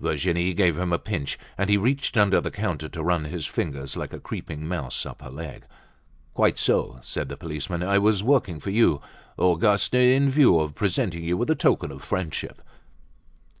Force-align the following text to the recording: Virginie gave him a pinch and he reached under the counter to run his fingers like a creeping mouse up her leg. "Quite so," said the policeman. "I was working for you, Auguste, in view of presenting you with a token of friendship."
Virginie 0.00 0.54
gave 0.54 0.76
him 0.76 0.92
a 0.92 0.98
pinch 0.98 1.38
and 1.56 1.70
he 1.70 1.76
reached 1.76 2.16
under 2.16 2.40
the 2.40 2.50
counter 2.50 2.88
to 2.88 3.00
run 3.04 3.26
his 3.26 3.46
fingers 3.46 3.96
like 3.96 4.12
a 4.12 4.18
creeping 4.18 4.66
mouse 4.66 5.06
up 5.06 5.22
her 5.22 5.30
leg. 5.30 5.66
"Quite 6.34 6.58
so," 6.58 6.98
said 7.04 7.28
the 7.28 7.36
policeman. 7.36 7.84
"I 7.84 7.98
was 8.00 8.20
working 8.20 8.58
for 8.58 8.70
you, 8.70 9.00
Auguste, 9.38 9.94
in 9.94 10.30
view 10.30 10.58
of 10.58 10.74
presenting 10.74 11.22
you 11.22 11.36
with 11.36 11.48
a 11.48 11.54
token 11.54 11.92
of 11.92 12.02
friendship." 12.02 12.60